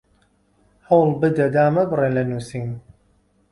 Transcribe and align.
هەوڵ 0.87 1.09
بدە 1.21 1.45
دامەبڕێ 1.55 2.09
لە 2.15 2.23
نووسین 2.29 2.69